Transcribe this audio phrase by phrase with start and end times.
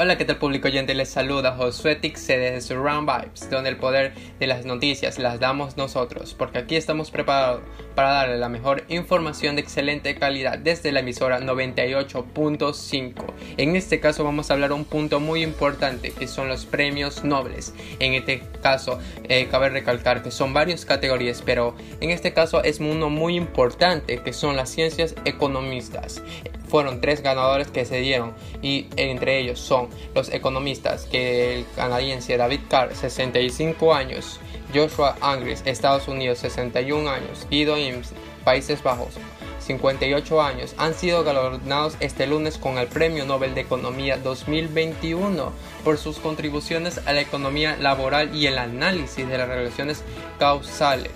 [0.00, 0.94] ¿qué tal público oyente?
[0.94, 5.76] Les saluda Josué Tixe de Surround Vibes, donde el poder de las noticias las damos
[5.76, 7.60] nosotros, porque aquí estamos preparados
[7.94, 13.12] para darle la mejor información de excelente calidad desde la emisora 98.5.
[13.58, 17.74] En este caso vamos a hablar un punto muy importante, que son los premios nobles.
[17.98, 22.80] En este caso, eh, cabe recalcar que son varias categorías, pero en este caso es
[22.80, 26.22] uno muy importante, que son las ciencias economistas
[26.70, 32.36] fueron tres ganadores que se dieron y entre ellos son los economistas que el canadiense
[32.36, 34.40] David Carr 65 años,
[34.72, 38.12] Joshua Angris Estados Unidos 61 años, Guido Ims
[38.44, 39.18] Países Bajos
[39.60, 45.52] 58 años han sido galardonados este lunes con el Premio Nobel de Economía 2021
[45.84, 50.02] por sus contribuciones a la economía laboral y el análisis de las relaciones
[50.38, 51.12] causales,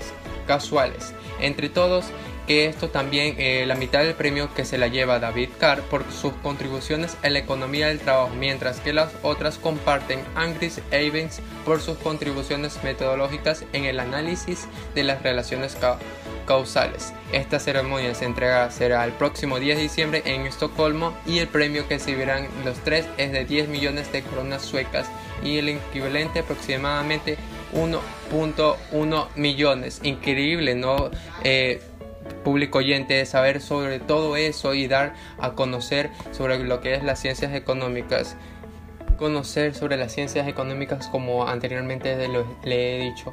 [0.47, 1.15] casuales.
[1.41, 2.07] Entre todos,
[2.47, 6.05] que esto también eh, la mitad del premio que se la lleva David Carr por
[6.13, 11.81] sus contribuciones a la economía del trabajo, mientras que las otras comparten Angris Evans por
[11.81, 15.77] sus contribuciones metodológicas en el análisis de las relaciones
[16.47, 17.13] causales.
[17.33, 21.89] Esta ceremonia se entregará será el próximo 10 de diciembre en Estocolmo y el premio
[21.89, 25.09] que recibirán los tres es de 10 millones de coronas suecas
[25.43, 27.37] y el equivalente aproximadamente
[27.75, 30.01] 1.1 millones.
[30.03, 31.11] Increíble, ¿no?
[31.43, 31.83] Eh,
[32.43, 37.05] público oyente de saber sobre todo eso y dar a conocer sobre lo que es
[37.05, 38.37] las ciencias económicas
[39.17, 42.17] conocer sobre las ciencias económicas como anteriormente
[42.65, 43.33] le he dicho.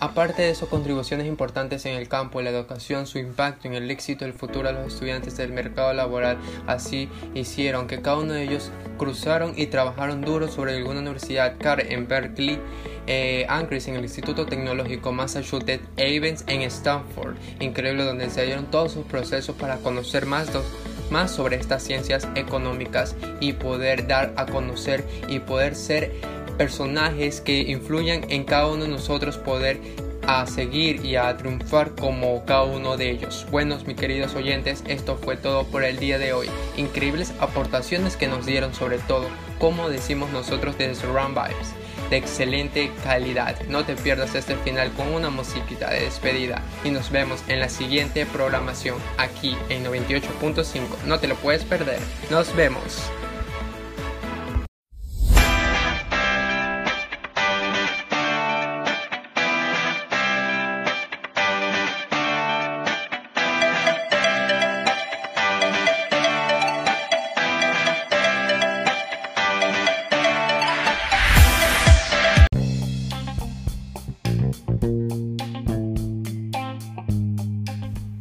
[0.00, 3.90] Aparte de eso, contribuciones importantes en el campo de la educación, su impacto en el
[3.90, 8.42] éxito del futuro de los estudiantes del mercado laboral, así hicieron que cada uno de
[8.42, 12.58] ellos cruzaron y trabajaron duro sobre alguna universidad, en Berkeley,
[13.06, 19.04] eh, en el Instituto Tecnológico Massachusetts, Evans en Stanford, increíble donde se dieron todos sus
[19.06, 20.64] procesos para conocer más dos
[21.12, 26.10] más sobre estas ciencias económicas y poder dar a conocer y poder ser
[26.58, 29.78] personajes que influyan en cada uno de nosotros poder
[30.26, 33.46] a seguir y a triunfar como cada uno de ellos.
[33.50, 36.48] Buenos, mis queridos oyentes, esto fue todo por el día de hoy.
[36.76, 39.26] Increíbles aportaciones que nos dieron sobre todo,
[39.58, 41.74] como decimos nosotros desde Surround Vibes
[42.10, 43.58] de excelente calidad.
[43.68, 47.70] No te pierdas este final con una musiquita de despedida y nos vemos en la
[47.70, 51.04] siguiente programación aquí en 98.5.
[51.06, 52.00] No te lo puedes perder.
[52.30, 53.10] Nos vemos.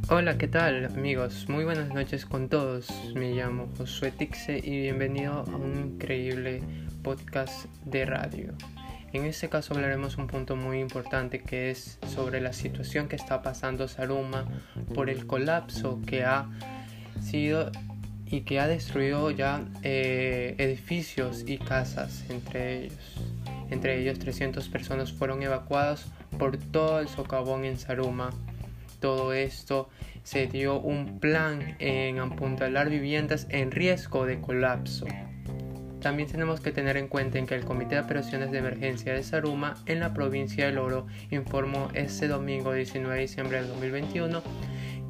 [0.09, 1.45] Hola, ¿qué tal amigos?
[1.47, 2.89] Muy buenas noches con todos.
[3.15, 6.61] Me llamo Josué Tixe y bienvenido a un increíble
[7.03, 8.53] podcast de radio.
[9.13, 13.41] En este caso hablaremos un punto muy importante que es sobre la situación que está
[13.41, 14.45] pasando Saruma
[14.93, 16.49] por el colapso que ha
[17.21, 17.71] sido
[18.25, 23.15] y que ha destruido ya eh, edificios y casas entre ellos.
[23.69, 28.31] Entre ellos 300 personas fueron evacuadas por todo el socavón en Saruma
[29.01, 29.89] todo esto
[30.23, 35.07] se dio un plan en apuntalar viviendas en riesgo de colapso.
[36.01, 39.23] También tenemos que tener en cuenta en que el Comité de Operaciones de Emergencia de
[39.23, 44.41] Saruma en la provincia del Oro informó este domingo 19 de diciembre de 2021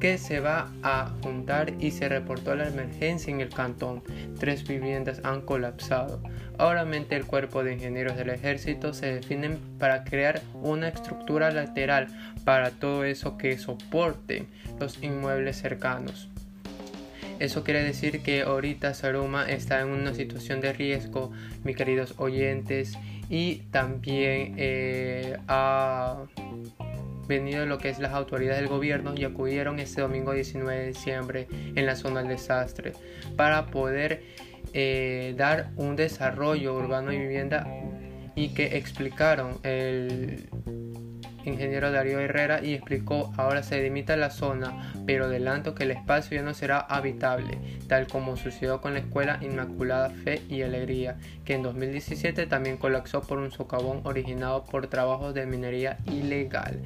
[0.02, 4.02] que se va a juntar y se reportó la emergencia en el cantón.
[4.36, 6.20] Tres viviendas han colapsado.
[6.58, 12.08] Ahora el cuerpo de ingenieros del ejército se definen para crear una estructura lateral
[12.44, 14.46] para todo eso que soporte
[14.80, 16.28] los inmuebles cercanos.
[17.38, 21.30] Eso quiere decir que ahorita Saruma está en una situación de riesgo,
[21.62, 22.98] mis queridos oyentes,
[23.30, 26.24] y también eh, ha
[27.32, 31.48] venido lo que es las autoridades del gobierno y acudieron este domingo 19 de diciembre
[31.50, 32.92] en la zona del desastre
[33.36, 34.22] para poder
[34.74, 37.66] eh, dar un desarrollo urbano y vivienda
[38.34, 40.48] y que explicaron el
[41.44, 46.36] ingeniero Darío Herrera y explicó ahora se limita la zona pero adelanto que el espacio
[46.36, 47.58] ya no será habitable
[47.88, 53.22] tal como sucedió con la escuela Inmaculada Fe y Alegría que en 2017 también colapsó
[53.22, 56.80] por un socavón originado por trabajos de minería ilegal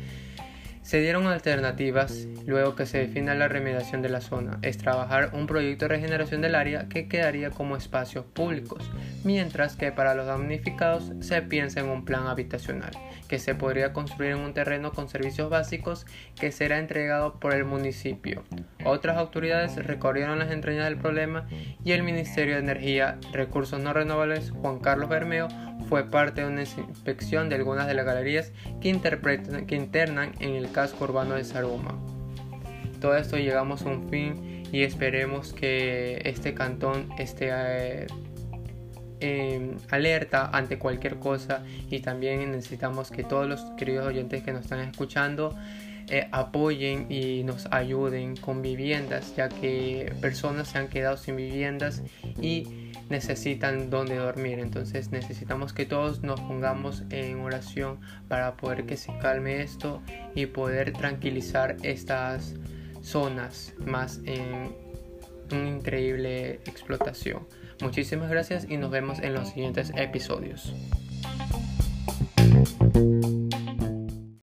[0.87, 5.49] Se dieron alternativas luego que se defina la remediación de la zona, es trabajar un
[5.49, 8.89] proyecto de regeneración del área que quedaría como espacios públicos,
[9.25, 12.93] mientras que para los damnificados se piensa en un plan habitacional,
[13.27, 16.07] que se podría construir en un terreno con servicios básicos
[16.39, 18.45] que será entregado por el municipio.
[18.85, 21.49] Otras autoridades recorrieron las entrañas del problema
[21.85, 25.49] y el Ministerio de Energía, Recursos No Renovables, Juan Carlos Bermeo,
[25.89, 28.99] fue parte de una inspección de algunas de las galerías que,
[29.67, 31.95] que internan en el casco urbano de Saruma.
[33.01, 38.07] Todo esto llegamos a un fin y esperemos que este cantón esté eh,
[39.21, 44.63] em, alerta ante cualquier cosa y también necesitamos que todos los queridos oyentes que nos
[44.63, 45.57] están escuchando
[46.09, 52.03] eh, apoyen y nos ayuden con viviendas ya que personas se han quedado sin viviendas
[52.41, 54.59] y necesitan donde dormir.
[54.59, 60.03] Entonces necesitamos que todos nos pongamos en oración para poder que se calme esto
[60.35, 62.55] y poder tranquilizar estas
[63.03, 64.75] zonas más en
[65.53, 67.47] una increíble explotación.
[67.81, 70.73] Muchísimas gracias y nos vemos en los siguientes episodios.